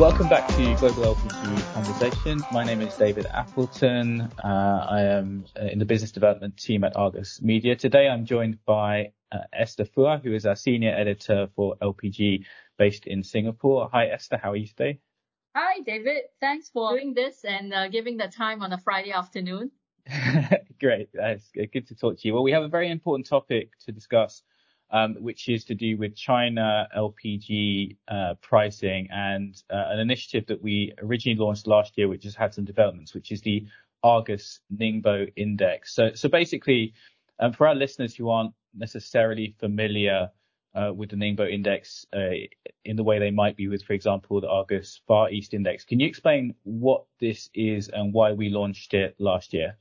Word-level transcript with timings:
Welcome 0.00 0.28
back 0.30 0.48
to 0.48 0.74
Global 0.76 1.14
LPG 1.14 1.74
Conversation. 1.74 2.40
My 2.50 2.64
name 2.64 2.80
is 2.80 2.96
David 2.96 3.26
Appleton. 3.26 4.22
Uh, 4.42 4.86
I 4.88 5.02
am 5.02 5.44
uh, 5.60 5.66
in 5.66 5.78
the 5.78 5.84
business 5.84 6.10
development 6.10 6.56
team 6.56 6.84
at 6.84 6.96
Argus 6.96 7.42
Media. 7.42 7.76
Today 7.76 8.08
I'm 8.08 8.24
joined 8.24 8.64
by 8.64 9.12
uh, 9.30 9.40
Esther 9.52 9.84
Phua, 9.84 10.22
who 10.24 10.32
is 10.32 10.46
our 10.46 10.56
senior 10.56 10.94
editor 10.96 11.50
for 11.54 11.76
LPG 11.82 12.46
based 12.78 13.06
in 13.06 13.22
Singapore. 13.22 13.90
Hi 13.92 14.06
Esther, 14.06 14.38
how 14.42 14.52
are 14.52 14.56
you 14.56 14.68
today? 14.68 15.00
Hi 15.54 15.82
David, 15.82 16.22
thanks 16.40 16.70
for 16.70 16.92
doing 16.92 17.12
this 17.12 17.44
and 17.44 17.74
uh, 17.74 17.88
giving 17.88 18.16
the 18.16 18.28
time 18.28 18.62
on 18.62 18.72
a 18.72 18.78
Friday 18.78 19.12
afternoon. 19.12 19.70
Great, 20.80 21.10
that's 21.12 21.50
good 21.52 21.86
to 21.88 21.94
talk 21.94 22.18
to 22.18 22.26
you. 22.26 22.32
Well, 22.32 22.42
we 22.42 22.52
have 22.52 22.62
a 22.62 22.68
very 22.68 22.90
important 22.90 23.28
topic 23.28 23.78
to 23.80 23.92
discuss 23.92 24.42
um, 24.92 25.16
which 25.20 25.48
is 25.48 25.64
to 25.64 25.74
do 25.74 25.96
with 25.96 26.16
China 26.16 26.88
LPG 26.96 27.96
uh, 28.08 28.34
pricing 28.40 29.08
and 29.10 29.62
uh, 29.70 29.84
an 29.88 30.00
initiative 30.00 30.46
that 30.48 30.62
we 30.62 30.92
originally 31.02 31.38
launched 31.38 31.66
last 31.66 31.96
year, 31.96 32.08
which 32.08 32.24
has 32.24 32.34
had 32.34 32.52
some 32.52 32.64
developments, 32.64 33.14
which 33.14 33.30
is 33.30 33.40
the 33.42 33.66
Argus 34.02 34.60
Ningbo 34.74 35.30
Index. 35.36 35.94
So, 35.94 36.10
so 36.14 36.28
basically, 36.28 36.94
um, 37.38 37.52
for 37.52 37.66
our 37.66 37.74
listeners 37.74 38.14
who 38.14 38.30
aren't 38.30 38.52
necessarily 38.74 39.54
familiar 39.58 40.30
uh, 40.74 40.92
with 40.94 41.10
the 41.10 41.16
Ningbo 41.16 41.50
Index 41.52 42.06
uh, 42.14 42.30
in 42.84 42.96
the 42.96 43.02
way 43.02 43.18
they 43.18 43.30
might 43.30 43.56
be 43.56 43.68
with, 43.68 43.82
for 43.82 43.92
example, 43.92 44.40
the 44.40 44.48
Argus 44.48 45.00
Far 45.06 45.30
East 45.30 45.54
Index, 45.54 45.84
can 45.84 46.00
you 46.00 46.06
explain 46.06 46.54
what 46.62 47.04
this 47.20 47.50
is 47.54 47.88
and 47.88 48.12
why 48.12 48.32
we 48.32 48.48
launched 48.48 48.94
it 48.94 49.14
last 49.18 49.52
year? 49.52 49.76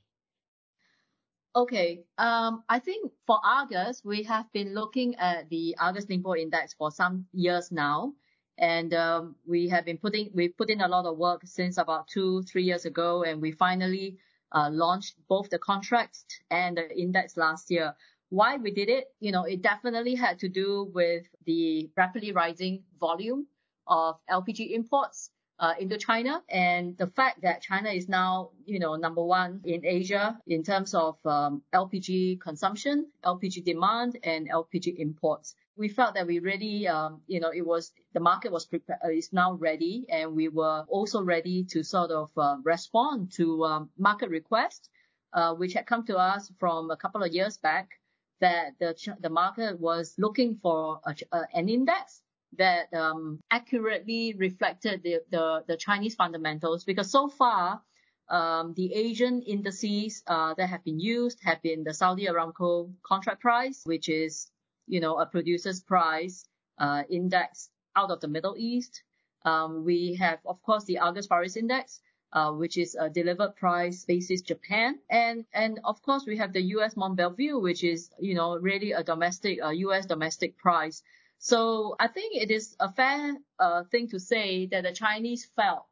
Okay. 1.60 2.06
Um, 2.18 2.64
I 2.70 2.80
think 2.80 3.12
for 3.28 3.38
Argus, 3.44 4.02
we 4.06 4.24
have 4.24 4.50
been 4.54 4.74
looking 4.74 5.16
at 5.16 5.50
the 5.50 5.76
Argus 5.78 6.06
Ningbo 6.06 6.40
Index 6.40 6.74
for 6.74 6.90
some 6.90 7.26
years 7.34 7.70
now. 7.70 8.14
And 8.58 8.94
um, 8.94 9.36
we 9.46 9.68
have 9.68 9.84
been 9.84 9.98
putting, 9.98 10.30
we 10.34 10.48
put 10.48 10.70
in 10.70 10.80
a 10.80 10.88
lot 10.88 11.06
of 11.06 11.18
work 11.18 11.42
since 11.44 11.78
about 11.78 12.08
two, 12.08 12.44
three 12.44 12.64
years 12.64 12.86
ago, 12.86 13.24
and 13.24 13.42
we 13.42 13.52
finally 13.52 14.16
uh, 14.54 14.70
launched 14.72 15.16
both 15.28 15.50
the 15.50 15.60
contracts 15.60 16.24
and 16.50 16.78
the 16.78 16.98
index 16.98 17.36
last 17.36 17.70
year. 17.70 17.94
Why 18.30 18.56
we 18.56 18.72
did 18.72 18.88
it? 18.88 19.08
You 19.20 19.34
know, 19.34 19.44
it 19.44 19.62
definitely 19.62 20.16
had 20.16 20.40
to 20.40 20.48
do 20.48 20.90
with 20.94 21.26
the 21.46 21.90
rapidly 21.98 22.32
rising 22.32 22.84
volume 23.02 23.48
of 23.86 24.16
LPG 24.32 24.72
imports 24.72 25.32
uh, 25.60 25.74
into 25.80 25.98
China 25.98 26.42
and 26.50 26.98
the 26.98 27.08
fact 27.08 27.42
that 27.42 27.62
China 27.62 27.90
is 27.90 28.08
now, 28.08 28.52
you 28.66 28.80
know, 28.80 28.96
number 28.96 29.24
one 29.24 29.62
in 29.66 29.86
Asia 29.86 30.40
in 30.48 30.64
terms 30.64 30.94
of 30.94 31.18
um, 31.26 31.62
LPG 31.74 32.40
consumption, 32.40 33.08
LPG 33.26 33.66
demand, 33.66 34.18
and 34.24 34.50
LPG 34.50 34.98
imports. 34.98 35.56
We 35.76 35.90
felt 35.90 36.16
that 36.16 36.28
we 36.28 36.40
really, 36.40 36.88
um, 36.88 37.22
you 37.28 37.40
know, 37.40 37.52
it 37.54 37.66
was 37.66 37.92
the 38.14 38.20
market 38.20 38.52
was 38.52 38.66
prepared, 38.66 39.00
uh, 39.04 39.10
is 39.10 39.32
now 39.34 39.54
ready, 39.54 40.06
and 40.10 40.36
we 40.36 40.48
were 40.48 40.86
also 40.88 41.22
ready 41.22 41.64
to 41.66 41.84
sort 41.84 42.12
of 42.12 42.30
uh, 42.38 42.58
respond 42.64 43.32
to 43.34 43.66
um, 43.66 43.90
market 43.98 44.30
requests, 44.30 44.90
uh, 45.34 45.54
which 45.54 45.74
had 45.74 45.86
come 45.86 46.06
to 46.06 46.18
us 46.18 46.52
from 46.60 46.92
a 46.92 46.98
couple 46.98 47.24
of 47.24 47.34
years 47.34 47.58
back 47.58 47.92
that 48.40 48.80
the 48.80 48.96
the 49.20 49.30
market 49.30 49.80
was 49.80 50.16
looking 50.18 50.56
for 50.62 51.02
a, 51.06 51.16
a, 51.34 51.44
an 51.54 51.68
index 51.68 52.22
that 52.58 52.94
um, 52.94 53.40
accurately 53.52 54.34
reflected 54.38 55.02
the, 55.04 55.20
the, 55.32 55.64
the 55.68 55.78
Chinese 55.78 56.16
fundamentals 56.16 56.84
because 56.84 57.12
so 57.12 57.28
far 57.30 57.82
um, 58.30 58.74
the 58.76 58.94
Asian 58.94 59.42
indices 59.42 60.24
uh, 60.28 60.54
that 60.56 60.68
have 60.68 60.84
been 60.84 61.00
used 61.00 61.40
have 61.44 61.62
been 61.62 61.84
the 61.84 61.94
Saudi 61.94 62.28
Aramco 62.28 62.92
contract 63.04 63.42
price, 63.42 63.82
which 63.86 64.08
is 64.08 64.52
you 64.88 65.00
know 65.00 65.20
a 65.20 65.26
producer's 65.26 65.82
price 65.82 66.46
uh, 66.78 67.04
index 67.10 67.70
out 67.96 68.12
of 68.12 68.20
the 68.20 68.28
Middle 68.28 68.56
East. 68.58 69.04
Um, 69.46 69.84
we 69.84 70.16
have 70.16 70.40
of 70.46 70.62
course 70.62 70.84
the 70.86 71.00
Argus 71.00 71.28
East 71.44 71.58
Index, 71.58 72.02
uh, 72.34 72.52
which 72.52 72.78
is 72.78 72.96
a 72.96 73.10
delivered 73.10 73.56
price 73.56 74.06
basis 74.06 74.42
Japan. 74.42 75.00
And, 75.10 75.46
and 75.54 75.80
of 75.84 76.02
course, 76.04 76.26
we 76.28 76.38
have 76.38 76.54
the 76.54 76.62
US 76.78 76.96
Mont 76.96 77.18
Belvieu, 77.18 77.62
which 77.62 77.84
is, 77.84 78.12
you 78.20 78.36
know, 78.36 78.58
really 78.58 78.92
a 78.92 79.04
domestic, 79.04 79.60
uh, 79.64 79.70
US 79.70 80.06
domestic 80.06 80.58
price. 80.58 81.02
So 81.40 81.96
I 82.00 82.08
think 82.08 82.36
it 82.36 82.52
is 82.52 82.76
a 82.80 82.92
fair 82.92 83.38
uh, 83.58 83.84
thing 83.86 84.10
to 84.10 84.20
say 84.20 84.68
that 84.68 84.84
the 84.84 84.92
Chinese 84.92 85.50
felt 85.56 85.86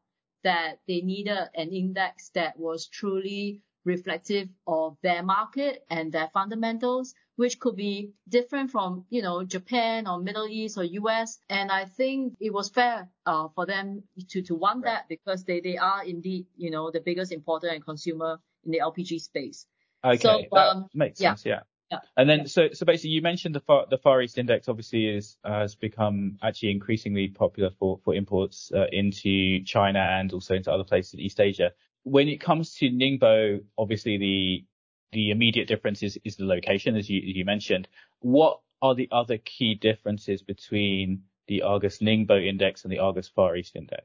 that 0.44 0.80
they 0.88 1.02
needed 1.02 1.50
an 1.56 1.70
index 1.70 2.30
that 2.36 2.60
was 2.60 2.88
truly 2.88 3.62
reflective 3.86 4.50
of 4.68 4.98
their 5.02 5.24
market 5.24 5.86
and 5.90 6.12
their 6.12 6.30
fundamentals, 6.34 7.16
which 7.38 7.60
could 7.60 7.78
be 7.78 8.12
different 8.28 8.72
from, 8.72 9.06
you 9.10 9.22
know, 9.22 9.44
Japan 9.46 10.06
or 10.06 10.20
Middle 10.20 10.48
East 10.48 10.78
or 10.78 10.84
US. 10.84 11.40
And 11.50 11.72
I 11.72 11.86
think 11.86 12.36
it 12.42 12.54
was 12.54 12.70
fair 12.70 13.10
uh, 13.26 13.48
for 13.56 13.66
them 13.66 14.04
to, 14.32 14.42
to 14.42 14.56
want 14.56 14.84
that 14.84 15.08
because 15.08 15.46
they, 15.46 15.62
they 15.62 15.78
are 15.78 16.04
indeed, 16.04 16.48
you 16.58 16.70
know, 16.72 16.92
the 16.92 17.00
biggest 17.00 17.32
importer 17.32 17.68
and 17.68 17.84
consumer 17.84 18.40
in 18.66 18.72
the 18.72 18.80
LPG 18.80 19.22
space. 19.22 19.66
Okay, 20.04 20.18
so, 20.18 20.44
that 20.52 20.68
um, 20.68 20.88
makes 20.94 21.20
sense, 21.20 21.46
yeah. 21.46 21.62
Yeah. 21.92 21.98
Yeah. 21.98 22.00
And 22.18 22.30
then, 22.30 22.48
so, 22.48 22.70
so 22.74 22.86
basically 22.86 23.12
you 23.12 23.22
mentioned 23.22 23.56
the 23.56 23.62
Far, 23.62 23.86
the 23.90 23.98
Far 23.98 24.22
East 24.22 24.38
Index 24.38 24.68
obviously 24.68 25.08
is, 25.08 25.38
uh, 25.44 25.60
has 25.60 25.76
become 25.76 26.38
actually 26.44 26.72
increasingly 26.72 27.30
popular 27.30 27.70
for, 27.80 28.00
for 28.04 28.14
imports, 28.14 28.72
uh, 28.76 28.88
into 28.92 29.64
China 29.64 30.00
and 30.00 30.34
also 30.34 30.56
into 30.56 30.72
other 30.72 30.84
places 30.84 31.14
in 31.14 31.22
East 31.22 31.40
Asia. 31.40 31.72
When 32.04 32.28
it 32.28 32.42
comes 32.42 32.76
to 32.76 32.90
Ningbo, 32.90 33.64
obviously 33.78 34.18
the, 34.18 34.66
the 35.14 35.32
immediate 35.32 35.68
difference 35.68 36.04
is, 36.04 36.20
is 36.24 36.36
the 36.36 36.46
location, 36.46 36.96
as 36.96 37.10
you, 37.10 37.22
you 37.24 37.46
mentioned. 37.46 37.88
What 38.20 38.60
are 38.82 38.94
the 38.94 39.10
other 39.12 39.38
key 39.38 39.76
differences 39.76 40.42
between 40.42 41.24
the 41.48 41.62
Argus 41.62 42.00
Ningbo 42.00 42.46
Index 42.46 42.84
and 42.84 42.92
the 42.92 43.00
Argus 43.00 43.30
Far 43.30 43.56
East 43.56 43.76
Index? 43.76 44.04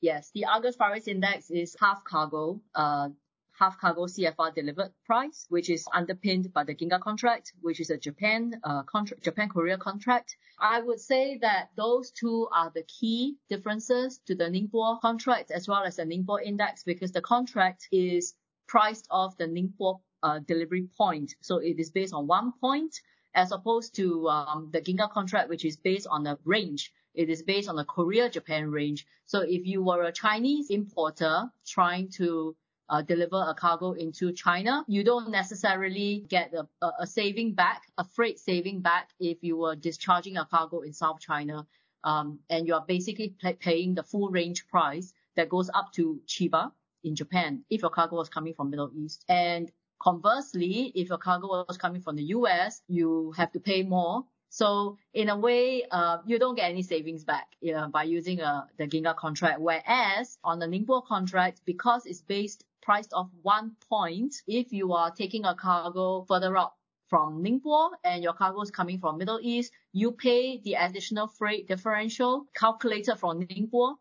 Yes, 0.00 0.30
the 0.34 0.44
Argus 0.44 0.76
Far 0.76 0.96
East 0.96 1.08
Index 1.08 1.50
is 1.50 1.74
half 1.80 2.04
cargo, 2.04 2.60
uh, 2.74 3.08
half 3.58 3.78
cargo 3.78 4.06
CFR 4.06 4.54
delivered 4.54 4.92
price, 5.04 5.46
which 5.48 5.68
is 5.68 5.86
underpinned 5.92 6.52
by 6.52 6.62
the 6.62 6.74
Ginga 6.74 7.00
contract, 7.00 7.52
which 7.60 7.80
is 7.80 7.90
a 7.90 7.96
Japan 7.96 8.60
uh, 8.62 8.84
contract, 8.84 9.24
Japan 9.24 9.48
Korea 9.48 9.76
contract. 9.76 10.36
I 10.60 10.80
would 10.80 11.00
say 11.00 11.38
that 11.38 11.70
those 11.76 12.12
two 12.12 12.48
are 12.52 12.70
the 12.72 12.84
key 12.84 13.36
differences 13.48 14.20
to 14.26 14.36
the 14.36 14.44
Ningbo 14.44 15.00
contract 15.00 15.50
as 15.50 15.66
well 15.66 15.82
as 15.84 15.96
the 15.96 16.04
Ningbo 16.04 16.40
index 16.42 16.84
because 16.84 17.10
the 17.10 17.20
contract 17.20 17.88
is 17.90 18.34
priced 18.68 19.08
off 19.10 19.36
the 19.36 19.46
Ningbo 19.46 20.00
uh, 20.22 20.38
delivery 20.40 20.88
point. 20.96 21.34
So 21.40 21.58
it 21.58 21.80
is 21.80 21.90
based 21.90 22.14
on 22.14 22.26
one 22.26 22.52
point 22.60 23.00
as 23.34 23.50
opposed 23.50 23.94
to 23.96 24.28
um, 24.28 24.70
the 24.72 24.80
Ginga 24.80 25.10
contract, 25.10 25.48
which 25.48 25.64
is 25.64 25.76
based 25.76 26.06
on 26.08 26.26
a 26.26 26.38
range. 26.44 26.92
It 27.14 27.28
is 27.28 27.42
based 27.42 27.68
on 27.68 27.76
the 27.76 27.84
Korea-Japan 27.84 28.70
range. 28.70 29.06
So 29.26 29.40
if 29.40 29.66
you 29.66 29.82
were 29.82 30.04
a 30.04 30.12
Chinese 30.12 30.70
importer 30.70 31.50
trying 31.66 32.10
to 32.10 32.54
uh, 32.88 33.02
deliver 33.02 33.44
a 33.46 33.54
cargo 33.54 33.92
into 33.92 34.32
China, 34.32 34.84
you 34.88 35.04
don't 35.04 35.30
necessarily 35.30 36.24
get 36.28 36.54
a, 36.54 36.90
a, 37.00 37.06
saving 37.06 37.54
back, 37.54 37.82
a 37.98 38.04
freight 38.04 38.38
saving 38.38 38.80
back 38.80 39.10
if 39.20 39.38
you 39.42 39.56
were 39.56 39.76
discharging 39.76 40.36
a 40.36 40.46
cargo 40.46 40.80
in 40.80 40.92
South 40.92 41.20
China. 41.20 41.66
Um, 42.04 42.38
and 42.48 42.66
you 42.66 42.74
are 42.74 42.84
basically 42.86 43.34
paying 43.60 43.94
the 43.94 44.02
full 44.02 44.28
range 44.30 44.66
price 44.68 45.12
that 45.36 45.48
goes 45.48 45.68
up 45.74 45.92
to 45.94 46.20
Chiba 46.26 46.70
in 47.04 47.14
Japan 47.14 47.64
if 47.70 47.82
your 47.82 47.90
cargo 47.90 48.16
was 48.16 48.28
coming 48.28 48.54
from 48.54 48.70
Middle 48.70 48.90
East. 48.94 49.24
And 49.28 49.70
conversely, 50.00 50.92
if 50.94 51.08
your 51.08 51.18
cargo 51.18 51.64
was 51.68 51.76
coming 51.76 52.00
from 52.00 52.16
the 52.16 52.24
US, 52.24 52.82
you 52.88 53.32
have 53.36 53.52
to 53.52 53.60
pay 53.60 53.82
more. 53.82 54.24
So 54.50 54.96
in 55.12 55.28
a 55.28 55.36
way, 55.36 55.84
uh, 55.90 56.18
you 56.26 56.38
don't 56.38 56.54
get 56.54 56.70
any 56.70 56.82
savings 56.82 57.24
back 57.24 57.48
you 57.60 57.72
know, 57.72 57.88
by 57.88 58.04
using 58.04 58.40
uh, 58.40 58.64
the 58.78 58.86
Ginga 58.86 59.16
contract. 59.16 59.60
Whereas 59.60 60.38
on 60.42 60.58
the 60.58 60.66
Ningbo 60.66 61.04
contract, 61.06 61.60
because 61.64 62.06
it's 62.06 62.22
based 62.22 62.64
priced 62.88 63.12
off 63.12 63.28
one 63.42 63.72
point 63.90 64.34
if 64.46 64.72
you 64.72 64.94
are 64.94 65.10
taking 65.10 65.44
a 65.44 65.54
cargo 65.54 66.24
further 66.26 66.56
up 66.56 66.78
from 67.08 67.44
Ningbo 67.44 67.90
and 68.02 68.22
your 68.22 68.32
cargo 68.32 68.62
is 68.62 68.70
coming 68.70 68.98
from 68.98 69.18
Middle 69.18 69.38
East, 69.42 69.72
you 69.92 70.12
pay 70.12 70.58
the 70.58 70.74
additional 70.74 71.26
freight 71.26 71.68
differential 71.68 72.46
calculated 72.54 73.16
from 73.16 73.42
Ningbo. 73.42 73.96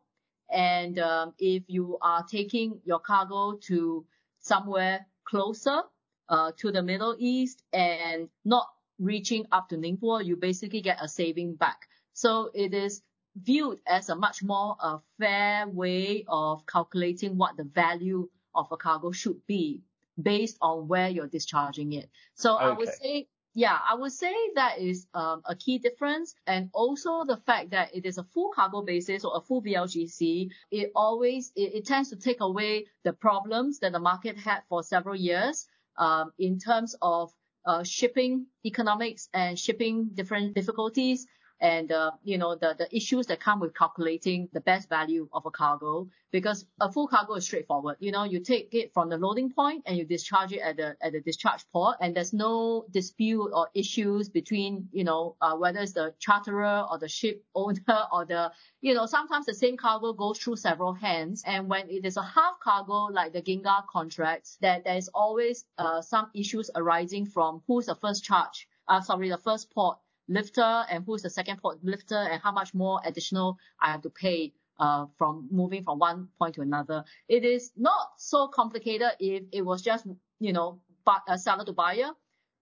And 0.50 1.00
um, 1.00 1.34
if 1.38 1.64
you 1.68 1.98
are 2.02 2.24
taking 2.24 2.80
your 2.86 3.00
cargo 3.00 3.58
to 3.64 4.06
somewhere 4.40 5.06
closer 5.26 5.82
uh, 6.30 6.52
to 6.58 6.72
the 6.72 6.82
Middle 6.82 7.16
East 7.20 7.64
and 7.74 8.30
not 8.46 8.68
reaching 9.00 9.46
up 9.52 9.70
to 9.70 9.78
Ningbo, 9.78 10.24
you 10.24 10.36
basically 10.36 10.82
get 10.82 10.98
a 11.02 11.08
saving 11.08 11.56
back. 11.56 11.88
So 12.14 12.50
it 12.54 12.74
is 12.74 13.02
viewed 13.36 13.80
as 13.88 14.10
a 14.10 14.16
much 14.16 14.44
more 14.44 14.76
uh, 14.80 14.98
fair 15.20 15.68
way 15.68 16.26
of 16.28 16.66
calculating 16.66 17.38
what 17.38 17.58
the 17.58 17.64
value 17.64 18.30
of 18.56 18.68
a 18.72 18.78
cargo 18.78 19.12
should 19.12 19.46
be 19.46 19.84
based 20.22 20.58
on 20.62 20.88
where 20.88 21.10
you're 21.10 21.28
discharging 21.28 21.94
it. 21.94 22.10
So 22.34 22.56
okay. 22.56 22.66
I 22.66 22.72
would 22.72 22.90
say, 22.90 23.28
yeah, 23.54 23.78
I 23.90 23.96
would 23.96 24.12
say 24.12 24.34
that 24.56 24.80
is 24.80 25.08
um, 25.14 25.42
a 25.46 25.56
key 25.56 25.78
difference. 25.78 26.34
And 26.48 26.70
also 26.74 27.24
the 27.26 27.38
fact 27.38 27.72
that 27.72 27.96
it 27.96 28.06
is 28.06 28.18
a 28.18 28.24
full 28.24 28.52
cargo 28.54 28.82
basis 28.82 29.24
or 29.24 29.38
a 29.38 29.42
full 29.42 29.62
VLGC, 29.62 30.50
it 30.72 30.92
always, 30.96 31.52
it, 31.56 31.76
it 31.76 31.86
tends 31.86 32.10
to 32.10 32.16
take 32.16 32.42
away 32.42 32.88
the 33.04 33.14
problems 33.14 33.80
that 33.80 33.92
the 33.92 34.00
market 34.00 34.38
had 34.38 34.62
for 34.70 34.82
several 34.82 35.16
years 35.16 35.68
um, 35.98 36.32
in 36.40 36.60
terms 36.60 36.96
of 37.02 37.32
uh, 37.68 37.84
shipping 37.84 38.48
economics 38.66 39.30
and 39.34 39.60
shipping 39.60 40.10
different 40.14 40.56
difficulties 40.56 41.28
and 41.60 41.92
uh, 41.92 42.12
you 42.24 42.38
know 42.38 42.56
the 42.56 42.76
the 42.78 42.96
issues 42.96 43.28
that 43.28 43.40
come 43.40 43.60
with 43.60 43.76
calculating 43.76 44.50
the 44.54 44.62
best 44.62 44.90
value 44.90 45.28
of 45.34 45.46
a 45.46 45.52
cargo 45.52 46.08
because 46.32 46.66
a 46.82 46.92
full 46.92 47.08
cargo 47.08 47.36
is 47.36 47.46
straightforward. 47.46 47.96
You 48.00 48.12
know, 48.12 48.24
you 48.26 48.40
take 48.42 48.74
it 48.74 48.94
from 48.94 49.10
the 49.10 49.18
loading 49.18 49.52
point 49.52 49.84
and 49.86 49.98
you 49.98 50.06
discharge 50.06 50.52
it 50.52 50.60
at 50.60 50.78
the 50.78 50.96
at 51.02 51.14
the 51.14 51.22
discharge 51.22 51.66
port, 51.72 51.98
and 52.02 52.16
there's 52.16 52.34
no 52.34 52.86
dispute 52.92 53.50
or 53.54 53.70
issues 53.74 54.30
between 54.30 54.90
you 54.92 55.04
know 55.04 55.36
uh, 55.42 55.56
whether 55.56 55.80
it's 55.80 55.94
the 55.94 56.14
charterer 56.20 56.86
or 56.90 56.98
the 57.00 57.08
ship 57.08 57.44
owner 57.56 57.78
or 58.12 58.26
the 58.26 58.52
you 58.82 58.94
know 58.94 59.06
sometimes 59.06 59.46
the 59.46 59.54
same 59.54 59.78
cargo 59.78 60.14
goes 60.14 60.38
through 60.38 60.58
several 60.58 60.94
hands, 60.94 61.44
and 61.46 61.70
when 61.70 61.90
it 61.90 62.06
is 62.06 62.18
a 62.18 62.24
half 62.24 62.60
cargo 62.60 63.06
like 63.06 63.34
the 63.34 63.42
Ginga 63.42 63.86
contracts, 63.88 64.58
that 64.62 64.84
there 64.84 64.98
is 64.98 65.10
always 65.14 65.66
uh, 65.78 66.02
some 66.02 66.30
issues 66.36 66.70
arising 66.76 67.26
from 67.26 67.62
who's 67.68 67.86
the 67.88 67.96
first 67.96 68.24
charge, 68.24 68.68
uh, 68.88 69.02
sorry, 69.02 69.30
the 69.30 69.38
first 69.38 69.72
port 69.74 69.98
lifter 70.28 70.86
and 70.90 71.04
who's 71.06 71.22
the 71.22 71.30
second 71.30 71.62
port 71.62 71.80
lifter 71.84 72.16
and 72.16 72.42
how 72.42 72.52
much 72.52 72.74
more 72.74 73.00
additional 73.06 73.58
I 73.82 73.92
have 73.92 74.02
to 74.02 74.10
pay 74.10 74.54
uh, 74.80 75.06
from 75.18 75.48
moving 75.52 75.84
from 75.84 76.00
one 76.00 76.30
point 76.40 76.56
to 76.56 76.62
another. 76.62 77.04
It 77.28 77.44
is 77.44 77.72
not 77.76 78.10
so 78.18 78.48
complicated 78.48 79.12
if 79.20 79.44
it 79.52 79.62
was 79.62 79.82
just, 79.82 80.06
you 80.40 80.54
know, 80.54 80.80
but, 81.06 81.24
seller 81.40 81.66
to 81.66 81.74
buyer. 81.74 82.12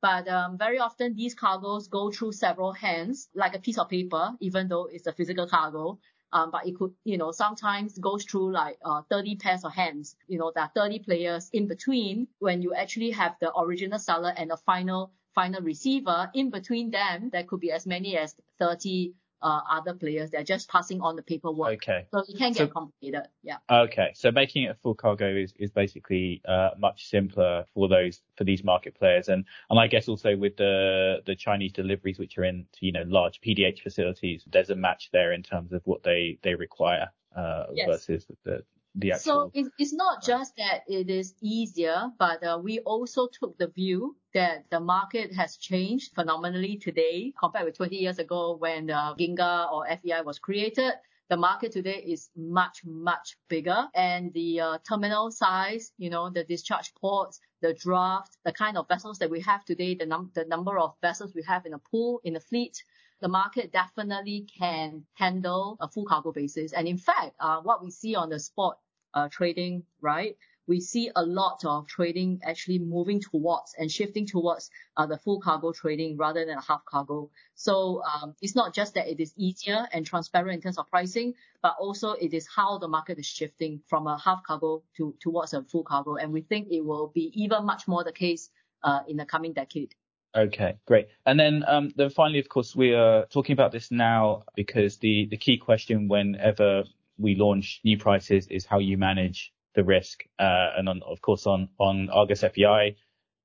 But 0.01 0.27
um, 0.27 0.57
very 0.57 0.79
often 0.79 1.15
these 1.15 1.33
cargoes 1.33 1.88
go 1.88 2.12
through 2.12 2.33
several 2.33 2.71
hands, 2.73 3.29
like 3.33 3.56
a 3.56 3.59
piece 3.59 3.77
of 3.77 3.89
paper, 3.89 4.33
even 4.39 4.68
though 4.68 4.85
it's 4.91 5.07
a 5.07 5.13
physical 5.13 5.47
cargo. 5.47 6.00
Um, 6.31 6.51
but 6.51 6.68
it 6.68 6.77
could, 6.77 6.94
you 7.06 7.18
know, 7.18 7.31
sometimes 7.31 7.97
goes 7.97 8.25
through 8.25 8.51
like 8.51 8.77
uh, 8.83 9.01
30 9.09 9.38
pairs 9.38 9.63
of 9.63 9.73
hands. 9.73 10.15
You 10.27 10.38
know, 10.38 10.51
there 10.53 10.65
are 10.65 10.71
30 10.75 11.00
players 11.00 11.50
in 11.53 11.68
between 11.68 12.27
when 12.39 12.61
you 12.61 12.73
actually 12.73 13.11
have 13.11 13.35
the 13.39 13.56
original 13.57 14.00
seller 14.00 14.33
and 14.35 14.51
the 14.51 14.57
final 14.57 15.11
final 15.35 15.61
receiver. 15.61 16.31
In 16.33 16.49
between 16.49 16.89
them, 16.89 17.29
there 17.31 17.43
could 17.43 17.59
be 17.59 17.71
as 17.71 17.85
many 17.85 18.17
as 18.17 18.35
30 18.59 19.13
uh, 19.41 19.61
other 19.69 19.93
players. 19.93 20.31
They're 20.31 20.43
just 20.43 20.67
passing 20.69 21.01
on 21.01 21.15
the 21.15 21.21
paperwork. 21.21 21.73
Okay. 21.73 22.07
So 22.11 22.19
it 22.19 22.37
can 22.37 22.51
get 22.51 22.57
so, 22.57 22.67
complicated. 22.67 23.27
Yeah. 23.43 23.57
Okay. 23.69 24.11
So 24.15 24.31
making 24.31 24.63
it 24.63 24.71
a 24.71 24.73
full 24.75 24.95
cargo 24.95 25.27
is, 25.27 25.53
is 25.59 25.69
basically 25.69 26.41
uh, 26.47 26.71
much 26.79 27.07
simpler 27.07 27.65
for 27.73 27.87
those 27.87 28.21
for 28.37 28.43
these 28.43 28.63
market 28.63 28.95
players, 28.95 29.27
and 29.27 29.45
and 29.69 29.79
I 29.79 29.87
guess 29.87 30.07
also 30.07 30.35
with 30.35 30.57
the 30.57 31.21
the 31.25 31.35
Chinese 31.35 31.73
deliveries, 31.73 32.17
which 32.17 32.37
are 32.37 32.43
in 32.43 32.65
you 32.79 32.91
know 32.91 33.03
large 33.05 33.39
PDH 33.41 33.81
facilities, 33.81 34.43
there's 34.51 34.71
a 34.71 34.75
match 34.75 35.09
there 35.13 35.33
in 35.33 35.43
terms 35.43 35.73
of 35.73 35.81
what 35.85 36.01
they 36.01 36.39
they 36.41 36.55
require 36.55 37.09
uh, 37.35 37.65
yes. 37.73 37.87
versus 37.87 38.25
the 38.45 38.63
the 38.95 39.12
actual. 39.12 39.51
So 39.53 39.69
it's 39.77 39.94
not 39.94 40.24
just 40.24 40.56
that 40.57 40.83
it 40.88 41.09
is 41.09 41.33
easier, 41.42 42.09
but 42.18 42.44
uh, 42.44 42.59
we 42.62 42.80
also 42.80 43.27
took 43.27 43.57
the 43.57 43.68
view 43.68 44.15
that 44.33 44.65
the 44.69 44.80
market 44.80 45.33
has 45.33 45.57
changed 45.57 46.13
phenomenally 46.15 46.77
today 46.77 47.33
compared 47.39 47.65
with 47.65 47.77
20 47.77 47.95
years 47.95 48.19
ago 48.19 48.56
when 48.57 48.89
uh, 48.89 49.15
Ginga 49.15 49.71
or 49.71 49.86
FEI 49.88 50.21
was 50.21 50.39
created. 50.39 50.94
The 51.27 51.38
market 51.38 51.71
today 51.71 52.03
is 52.06 52.30
much, 52.36 52.86
much 52.86 53.36
bigger 53.50 53.88
and 53.95 54.31
the 54.33 54.62
uh, 54.62 54.77
terminal 54.88 55.31
size, 55.31 55.92
you 55.97 56.12
know, 56.12 56.30
the 56.30 56.44
discharge 56.44 56.94
ports, 56.94 57.39
the 57.62 57.74
draft, 57.74 58.38
the 58.45 58.51
kind 58.53 58.77
of 58.77 58.88
vessels 58.88 59.18
that 59.19 59.31
we 59.31 59.42
have 59.42 59.65
today, 59.65 59.95
the, 59.95 60.06
num- 60.06 60.31
the 60.36 60.45
number 60.45 60.77
of 60.77 60.94
vessels 61.01 61.33
we 61.33 61.42
have 61.42 61.65
in 61.65 61.74
a 61.74 61.80
pool, 61.80 62.21
in 62.24 62.33
the 62.33 62.39
fleet, 62.39 62.83
the 63.21 63.27
market 63.27 63.71
definitely 63.71 64.47
can 64.59 65.03
handle 65.15 65.77
a 65.80 65.88
full 65.88 66.06
cargo 66.06 66.31
basis. 66.31 66.74
And 66.74 66.88
in 66.88 66.97
fact, 66.97 67.31
uh, 67.39 67.59
what 67.62 67.81
we 67.83 67.89
see 67.89 68.13
on 68.13 68.30
the 68.30 68.39
spot 68.39 68.77
uh, 69.15 69.29
trading, 69.31 69.83
right? 70.01 70.38
We 70.67 70.81
see 70.81 71.12
a 71.15 71.23
lot 71.23 71.63
of 71.63 71.88
trading 71.88 72.41
actually 72.44 72.79
moving 72.79 73.21
towards 73.21 73.75
and 73.77 73.91
shifting 73.91 74.25
towards 74.25 74.71
uh, 74.97 75.06
the 75.06 75.17
full 75.17 75.39
cargo 75.39 75.71
trading 75.71 76.17
rather 76.17 76.44
than 76.44 76.57
a 76.57 76.62
half 76.62 76.83
cargo. 76.85 77.29
So 77.53 78.01
um, 78.03 78.35
it's 78.41 78.56
not 78.56 78.73
just 78.73 78.95
that 78.95 79.07
it 79.07 79.19
is 79.19 79.31
easier 79.38 79.88
and 79.94 80.06
transparent 80.06 80.56
in 80.56 80.62
terms 80.62 80.79
of 80.79 80.89
pricing, 80.89 81.35
but 81.62 81.75
also 81.79 82.13
it 82.13 82.33
is 82.33 82.47
how 82.47 82.79
the 82.79 82.88
market 82.88 83.19
is 83.19 83.27
shifting 83.27 83.81
from 83.88 84.07
a 84.07 84.17
half 84.17 84.44
cargo 84.44 84.81
to 84.97 85.15
towards 85.21 85.53
a 85.53 85.63
full 85.63 85.83
cargo, 85.83 86.15
and 86.15 86.33
we 86.33 86.41
think 86.41 86.68
it 86.71 86.83
will 86.83 87.11
be 87.13 87.31
even 87.35 87.63
much 87.65 87.88
more 87.88 88.03
the 88.03 88.11
case 88.11 88.50
uh, 88.83 89.01
in 89.07 89.18
the 89.18 89.25
coming 89.25 89.53
decade. 89.53 89.94
Okay, 90.35 90.77
great. 90.85 91.07
And 91.25 91.39
then, 91.39 91.63
um, 91.65 91.94
then 91.95 92.09
finally, 92.09 92.39
of 92.39 92.50
course, 92.50 92.75
we 92.75 92.94
are 92.94 93.25
talking 93.27 93.53
about 93.53 93.71
this 93.71 93.89
now 93.89 94.44
because 94.53 94.97
the, 94.97 95.27
the 95.27 95.38
key 95.38 95.57
question 95.57 96.09
whenever 96.09 96.83
we 97.17 97.35
launch 97.35 97.81
new 97.83 97.97
prices 97.97 98.47
is 98.47 98.65
how 98.65 98.79
you 98.79 98.97
manage 98.97 99.53
the 99.75 99.83
risk. 99.83 100.23
Uh, 100.39 100.71
and 100.77 100.89
on, 100.89 101.01
of 101.06 101.21
course, 101.21 101.45
on, 101.45 101.69
on 101.79 102.09
Argus 102.09 102.41
FEI, 102.41 102.95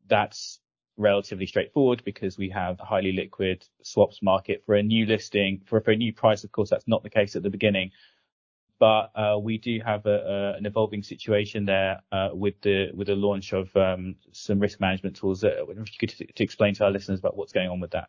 that's 0.08 0.60
relatively 0.96 1.46
straightforward 1.46 2.02
because 2.04 2.36
we 2.36 2.50
have 2.50 2.78
a 2.80 2.84
highly 2.84 3.12
liquid 3.12 3.66
swaps 3.82 4.22
market 4.22 4.62
for 4.64 4.74
a 4.74 4.82
new 4.82 5.06
listing. 5.06 5.60
For, 5.66 5.80
for 5.80 5.90
a 5.92 5.96
new 5.96 6.12
price, 6.12 6.44
of 6.44 6.52
course, 6.52 6.70
that's 6.70 6.88
not 6.88 7.02
the 7.02 7.10
case 7.10 7.36
at 7.36 7.42
the 7.42 7.50
beginning. 7.50 7.90
But 8.78 9.10
uh, 9.14 9.38
we 9.38 9.58
do 9.58 9.78
have 9.84 10.06
a, 10.06 10.54
a, 10.54 10.58
an 10.58 10.64
evolving 10.64 11.02
situation 11.02 11.66
there 11.66 12.00
uh, 12.12 12.30
with 12.32 12.54
the 12.62 12.90
with 12.94 13.08
the 13.08 13.14
launch 13.14 13.52
of 13.52 13.74
um, 13.76 14.14
some 14.32 14.58
risk 14.58 14.80
management 14.80 15.16
tools. 15.16 15.42
That, 15.42 15.66
if 15.68 15.92
you 15.92 15.98
could 15.98 16.08
to, 16.10 16.24
to 16.24 16.42
explain 16.42 16.72
to 16.74 16.84
our 16.84 16.90
listeners 16.90 17.18
about 17.18 17.36
what's 17.36 17.52
going 17.52 17.68
on 17.68 17.80
with 17.80 17.90
that. 17.90 18.08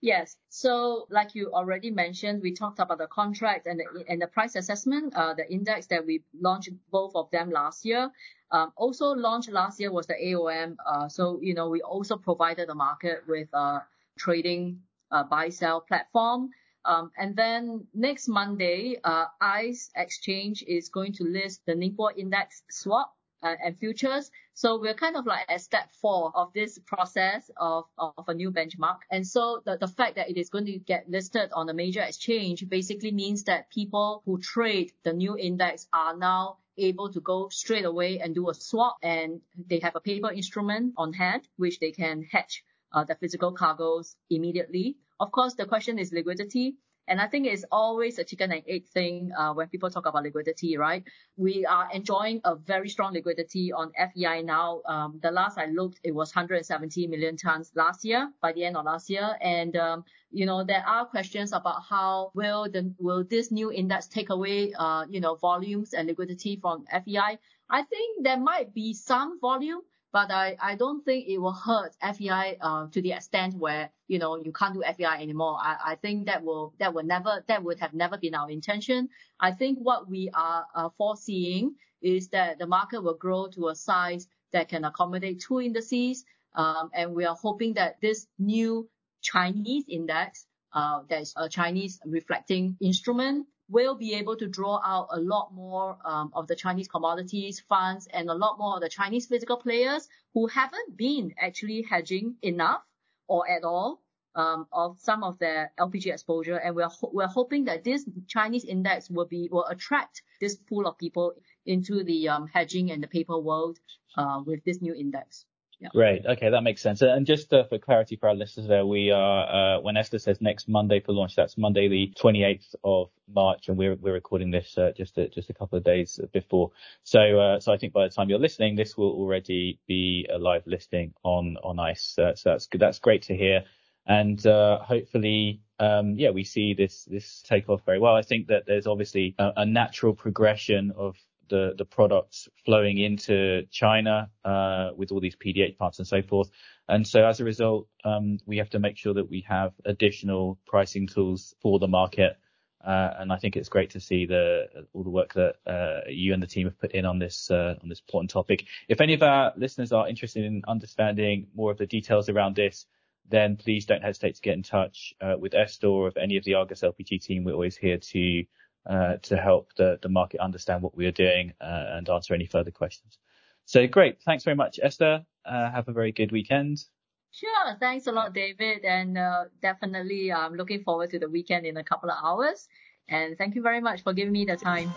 Yes. 0.00 0.36
So 0.48 1.06
like 1.10 1.34
you 1.34 1.50
already 1.52 1.90
mentioned, 1.90 2.40
we 2.40 2.54
talked 2.54 2.78
about 2.78 2.98
the 2.98 3.08
contract 3.08 3.66
and 3.66 3.80
the, 3.80 4.04
and 4.08 4.22
the 4.22 4.28
price 4.28 4.54
assessment, 4.54 5.12
uh, 5.16 5.34
the 5.34 5.50
index 5.50 5.86
that 5.88 6.06
we 6.06 6.22
launched 6.40 6.70
both 6.90 7.16
of 7.16 7.30
them 7.32 7.50
last 7.50 7.84
year. 7.84 8.10
Um, 8.52 8.72
also 8.76 9.06
launched 9.08 9.50
last 9.50 9.80
year 9.80 9.90
was 9.92 10.06
the 10.06 10.14
AOM. 10.14 10.76
Uh, 10.86 11.08
so, 11.08 11.40
you 11.42 11.52
know, 11.52 11.68
we 11.68 11.82
also 11.82 12.16
provided 12.16 12.68
the 12.68 12.74
market 12.74 13.24
with 13.26 13.48
a 13.52 13.82
trading 14.16 14.80
uh, 15.10 15.24
buy 15.24 15.48
sell 15.48 15.80
platform. 15.80 16.50
Um, 16.84 17.10
and 17.18 17.34
then 17.34 17.86
next 17.92 18.28
Monday, 18.28 18.98
uh, 19.02 19.26
ICE 19.40 19.90
Exchange 19.96 20.64
is 20.66 20.88
going 20.88 21.12
to 21.14 21.24
list 21.24 21.62
the 21.66 21.74
Ningbo 21.74 22.16
Index 22.16 22.62
swap 22.70 23.12
uh, 23.42 23.54
and 23.64 23.78
futures. 23.78 24.30
So 24.54 24.80
we're 24.80 24.94
kind 24.94 25.16
of 25.16 25.26
like 25.26 25.46
at 25.48 25.60
step 25.60 25.90
four 26.00 26.32
of 26.34 26.52
this 26.52 26.78
process 26.86 27.50
of, 27.56 27.84
of 27.98 28.24
a 28.28 28.34
new 28.34 28.50
benchmark. 28.50 28.98
And 29.10 29.26
so 29.26 29.62
the, 29.64 29.76
the 29.76 29.88
fact 29.88 30.16
that 30.16 30.30
it 30.30 30.36
is 30.36 30.50
going 30.50 30.66
to 30.66 30.78
get 30.78 31.08
listed 31.08 31.50
on 31.52 31.68
a 31.68 31.74
major 31.74 32.02
exchange 32.02 32.68
basically 32.68 33.12
means 33.12 33.44
that 33.44 33.70
people 33.70 34.22
who 34.24 34.38
trade 34.38 34.92
the 35.04 35.12
new 35.12 35.36
index 35.36 35.86
are 35.92 36.16
now 36.16 36.58
able 36.76 37.12
to 37.12 37.20
go 37.20 37.48
straight 37.48 37.84
away 37.84 38.20
and 38.20 38.34
do 38.34 38.48
a 38.50 38.54
swap 38.54 38.96
and 39.02 39.40
they 39.68 39.80
have 39.80 39.96
a 39.96 40.00
paper 40.00 40.32
instrument 40.32 40.94
on 40.96 41.12
hand, 41.12 41.48
which 41.56 41.80
they 41.80 41.90
can 41.90 42.22
hedge 42.22 42.64
uh, 42.92 43.04
the 43.04 43.14
physical 43.16 43.52
cargoes 43.52 44.16
immediately. 44.30 44.96
Of 45.20 45.32
course, 45.32 45.54
the 45.54 45.66
question 45.66 45.98
is 45.98 46.12
liquidity. 46.12 46.76
And 47.08 47.20
I 47.20 47.26
think 47.26 47.46
it's 47.46 47.64
always 47.72 48.18
a 48.18 48.24
chicken 48.24 48.52
and 48.52 48.62
egg 48.68 48.86
thing 48.88 49.32
uh, 49.36 49.52
when 49.52 49.68
people 49.68 49.90
talk 49.90 50.06
about 50.06 50.22
liquidity, 50.22 50.76
right? 50.76 51.02
We 51.36 51.64
are 51.66 51.88
enjoying 51.92 52.40
a 52.44 52.54
very 52.54 52.88
strong 52.88 53.14
liquidity 53.14 53.72
on 53.72 53.92
FEI 53.96 54.42
now. 54.42 54.82
Um, 54.86 55.18
the 55.22 55.30
last 55.30 55.58
I 55.58 55.66
looked, 55.66 56.00
it 56.04 56.14
was 56.14 56.34
170 56.34 57.06
million 57.06 57.36
tons 57.36 57.72
last 57.74 58.04
year 58.04 58.30
by 58.42 58.52
the 58.52 58.64
end 58.64 58.76
of 58.76 58.84
last 58.84 59.08
year. 59.10 59.36
And, 59.40 59.76
um, 59.76 60.04
you 60.30 60.46
know, 60.46 60.62
there 60.64 60.84
are 60.86 61.06
questions 61.06 61.52
about 61.52 61.82
how 61.88 62.30
will 62.34 62.68
the, 62.70 62.92
will 62.98 63.24
this 63.24 63.50
new 63.50 63.72
index 63.72 64.06
take 64.06 64.30
away, 64.30 64.72
uh, 64.78 65.06
you 65.08 65.20
know, 65.20 65.34
volumes 65.36 65.94
and 65.94 66.06
liquidity 66.06 66.58
from 66.60 66.84
FEI? 66.86 67.38
I 67.70 67.82
think 67.82 68.24
there 68.24 68.38
might 68.38 68.72
be 68.74 68.94
some 68.94 69.40
volume, 69.40 69.80
but 70.12 70.30
I, 70.30 70.56
I 70.60 70.74
don't 70.74 71.04
think 71.04 71.28
it 71.28 71.38
will 71.38 71.52
hurt 71.52 71.94
FEI 72.00 72.56
uh, 72.60 72.86
to 72.88 73.02
the 73.02 73.12
extent 73.12 73.54
where 73.54 73.90
you 74.06 74.18
know 74.18 74.36
you 74.36 74.52
can't 74.52 74.74
do 74.74 74.82
FEI 74.82 75.22
anymore. 75.22 75.58
I, 75.60 75.92
I 75.92 75.94
think 75.96 76.26
that 76.26 76.42
will 76.42 76.74
that 76.78 76.94
will 76.94 77.04
never 77.04 77.44
that 77.48 77.62
would 77.62 77.78
have 77.80 77.94
never 77.94 78.16
been 78.16 78.34
our 78.34 78.50
intention. 78.50 79.08
I 79.40 79.52
think 79.52 79.78
what 79.78 80.08
we 80.08 80.30
are 80.32 80.66
uh, 80.74 80.88
foreseeing 80.96 81.74
is 82.00 82.28
that 82.28 82.58
the 82.58 82.66
market 82.66 83.02
will 83.02 83.14
grow 83.14 83.48
to 83.48 83.68
a 83.68 83.74
size 83.74 84.26
that 84.52 84.68
can 84.68 84.84
accommodate 84.84 85.40
two 85.46 85.60
indices, 85.60 86.24
um, 86.54 86.90
and 86.94 87.14
we 87.14 87.24
are 87.24 87.36
hoping 87.36 87.74
that 87.74 88.00
this 88.00 88.26
new 88.38 88.88
Chinese 89.20 89.84
index, 89.88 90.46
uh, 90.72 91.02
that 91.08 91.22
is 91.22 91.34
a 91.36 91.48
Chinese 91.48 92.00
reflecting 92.06 92.76
instrument, 92.80 93.46
will 93.68 93.94
be 93.94 94.14
able 94.14 94.36
to 94.36 94.46
draw 94.46 94.80
out 94.84 95.08
a 95.10 95.20
lot 95.20 95.52
more 95.52 95.98
um, 96.04 96.30
of 96.34 96.46
the 96.46 96.56
Chinese 96.56 96.88
commodities 96.88 97.60
funds 97.68 98.08
and 98.12 98.30
a 98.30 98.34
lot 98.34 98.58
more 98.58 98.76
of 98.76 98.80
the 98.80 98.88
Chinese 98.88 99.26
physical 99.26 99.56
players 99.56 100.08
who 100.34 100.46
haven't 100.46 100.96
been 100.96 101.34
actually 101.38 101.82
hedging 101.82 102.36
enough 102.42 102.82
or 103.26 103.48
at 103.48 103.64
all 103.64 104.00
um, 104.34 104.66
of 104.72 104.98
some 105.00 105.22
of 105.22 105.38
their 105.38 105.72
LPG 105.78 106.06
exposure. 106.12 106.56
And 106.56 106.74
we're 106.74 106.88
ho- 106.88 107.10
we're 107.12 107.26
hoping 107.26 107.64
that 107.66 107.84
this 107.84 108.04
Chinese 108.26 108.64
index 108.64 109.10
will 109.10 109.26
be 109.26 109.48
will 109.50 109.66
attract 109.66 110.22
this 110.40 110.56
pool 110.56 110.86
of 110.86 110.96
people 110.96 111.34
into 111.66 112.04
the 112.04 112.28
um, 112.28 112.46
hedging 112.46 112.90
and 112.90 113.02
the 113.02 113.08
paper 113.08 113.38
world 113.38 113.78
uh, 114.16 114.42
with 114.46 114.64
this 114.64 114.80
new 114.80 114.94
index. 114.94 115.44
Yeah. 115.80 115.88
Great. 115.92 116.26
Okay, 116.26 116.50
that 116.50 116.62
makes 116.62 116.82
sense. 116.82 117.02
And 117.02 117.24
just 117.24 117.52
uh, 117.52 117.62
for 117.64 117.78
clarity 117.78 118.16
for 118.16 118.28
our 118.28 118.34
listeners 118.34 118.66
there, 118.66 118.84
we 118.84 119.12
are, 119.12 119.76
uh, 119.76 119.80
when 119.80 119.96
Esther 119.96 120.18
says 120.18 120.40
next 120.40 120.68
Monday 120.68 120.98
for 120.98 121.12
launch, 121.12 121.36
that's 121.36 121.56
Monday 121.56 121.86
the 121.88 122.12
28th 122.20 122.74
of 122.82 123.10
March, 123.32 123.68
and 123.68 123.78
we're, 123.78 123.94
we're 123.94 124.12
recording 124.12 124.50
this, 124.50 124.76
uh, 124.76 124.90
just 124.96 125.16
a, 125.18 125.28
just 125.28 125.50
a 125.50 125.54
couple 125.54 125.78
of 125.78 125.84
days 125.84 126.18
before. 126.32 126.72
So, 127.04 127.38
uh, 127.38 127.60
so 127.60 127.72
I 127.72 127.78
think 127.78 127.92
by 127.92 128.04
the 128.08 128.10
time 128.12 128.28
you're 128.28 128.40
listening, 128.40 128.74
this 128.74 128.96
will 128.96 129.12
already 129.12 129.78
be 129.86 130.26
a 130.32 130.38
live 130.38 130.66
listing 130.66 131.14
on, 131.22 131.56
on 131.62 131.78
ICE. 131.78 132.02
So 132.02 132.32
that's 132.44 132.66
good. 132.66 132.80
That's 132.80 132.98
great 132.98 133.22
to 133.22 133.36
hear. 133.36 133.62
And, 134.04 134.44
uh, 134.46 134.80
hopefully, 134.80 135.60
um, 135.78 136.14
yeah, 136.16 136.30
we 136.30 136.42
see 136.42 136.74
this 136.74 137.04
this 137.04 137.40
take 137.42 137.68
off 137.68 137.82
very 137.86 138.00
well. 138.00 138.16
I 138.16 138.22
think 138.22 138.48
that 138.48 138.64
there's 138.66 138.88
obviously 138.88 139.36
a, 139.38 139.52
a 139.58 139.66
natural 139.66 140.12
progression 140.12 140.92
of 140.96 141.16
the 141.48 141.74
the 141.76 141.84
products 141.84 142.48
flowing 142.64 142.98
into 142.98 143.62
China 143.70 144.30
uh, 144.44 144.90
with 144.96 145.12
all 145.12 145.20
these 145.20 145.36
PDH 145.36 145.76
parts 145.76 145.98
and 145.98 146.06
so 146.06 146.22
forth. 146.22 146.50
And 146.88 147.06
so 147.06 147.26
as 147.26 147.40
a 147.40 147.44
result, 147.44 147.88
um, 148.04 148.38
we 148.46 148.56
have 148.58 148.70
to 148.70 148.78
make 148.78 148.96
sure 148.96 149.14
that 149.14 149.28
we 149.28 149.44
have 149.48 149.72
additional 149.84 150.58
pricing 150.66 151.06
tools 151.06 151.54
for 151.60 151.78
the 151.78 151.88
market. 151.88 152.38
Uh, 152.84 153.12
and 153.18 153.32
I 153.32 153.36
think 153.36 153.56
it's 153.56 153.68
great 153.68 153.90
to 153.90 154.00
see 154.00 154.24
the 154.24 154.86
all 154.92 155.02
the 155.02 155.10
work 155.10 155.34
that 155.34 155.56
uh, 155.66 156.08
you 156.08 156.32
and 156.32 156.42
the 156.42 156.46
team 156.46 156.66
have 156.66 156.78
put 156.78 156.92
in 156.92 157.04
on 157.04 157.18
this 157.18 157.50
uh, 157.50 157.74
on 157.82 157.88
this 157.88 158.00
important 158.00 158.30
topic. 158.30 158.64
If 158.88 159.00
any 159.00 159.14
of 159.14 159.22
our 159.22 159.52
listeners 159.56 159.92
are 159.92 160.08
interested 160.08 160.44
in 160.44 160.62
understanding 160.68 161.48
more 161.54 161.72
of 161.72 161.78
the 161.78 161.86
details 161.86 162.28
around 162.28 162.54
this, 162.54 162.86
then 163.28 163.56
please 163.56 163.84
don't 163.84 164.02
hesitate 164.02 164.36
to 164.36 164.40
get 164.40 164.54
in 164.54 164.62
touch 164.62 165.12
uh, 165.20 165.34
with 165.38 165.54
Esther 165.54 165.88
or 165.88 166.12
any 166.16 166.36
of 166.36 166.44
the 166.44 166.54
Argus 166.54 166.82
LPG 166.82 167.22
team. 167.22 167.44
We're 167.44 167.52
always 167.52 167.76
here 167.76 167.98
to 167.98 168.44
to 168.88 169.36
help 169.36 169.68
the, 169.76 169.98
the 170.02 170.08
market 170.08 170.40
understand 170.40 170.82
what 170.82 170.96
we 170.96 171.06
are 171.06 171.12
doing 171.12 171.52
uh, 171.60 171.84
and 171.90 172.08
answer 172.08 172.34
any 172.34 172.46
further 172.46 172.70
questions. 172.70 173.18
So 173.66 173.86
great. 173.86 174.22
Thanks 174.22 174.44
very 174.44 174.56
much, 174.56 174.80
Esther. 174.82 175.24
Uh, 175.44 175.70
have 175.70 175.88
a 175.88 175.92
very 175.92 176.10
good 176.12 176.32
weekend. 176.32 176.84
Sure. 177.30 177.76
Thanks 177.78 178.06
a 178.06 178.12
lot, 178.12 178.32
David. 178.32 178.84
And 178.84 179.18
uh, 179.18 179.44
definitely, 179.60 180.32
I'm 180.32 180.54
looking 180.54 180.82
forward 180.82 181.10
to 181.10 181.18
the 181.18 181.28
weekend 181.28 181.66
in 181.66 181.76
a 181.76 181.84
couple 181.84 182.10
of 182.10 182.16
hours. 182.24 182.66
And 183.08 183.36
thank 183.36 183.54
you 183.54 183.62
very 183.62 183.80
much 183.80 184.02
for 184.02 184.12
giving 184.14 184.32
me 184.32 184.46
the 184.46 184.56
time. 184.56 184.90